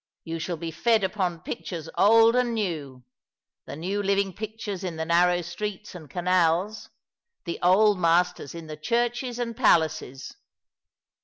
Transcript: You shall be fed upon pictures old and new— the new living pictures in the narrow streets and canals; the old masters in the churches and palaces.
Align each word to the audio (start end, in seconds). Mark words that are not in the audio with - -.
You 0.23 0.39
shall 0.39 0.57
be 0.57 0.71
fed 0.71 1.03
upon 1.03 1.41
pictures 1.41 1.87
old 1.95 2.35
and 2.35 2.55
new— 2.55 3.03
the 3.67 3.75
new 3.75 4.01
living 4.01 4.33
pictures 4.33 4.83
in 4.83 4.95
the 4.95 5.05
narrow 5.05 5.43
streets 5.43 5.93
and 5.93 6.09
canals; 6.09 6.89
the 7.45 7.59
old 7.61 7.99
masters 7.99 8.55
in 8.55 8.65
the 8.65 8.77
churches 8.77 9.37
and 9.37 9.55
palaces. 9.55 10.37